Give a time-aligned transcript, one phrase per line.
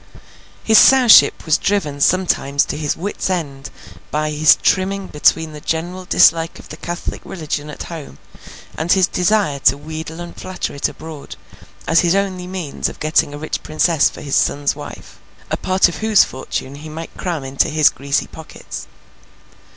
[0.63, 3.69] His Sowship was driven sometimes to his wits' end
[4.09, 8.17] by his trimming between the general dislike of the Catholic religion at home,
[8.75, 11.35] and his desire to wheedle and flatter it abroad,
[11.87, 15.19] as his only means of getting a rich princess for his son's wife:
[15.51, 18.87] a part of whose fortune he might cram into his greasy pockets.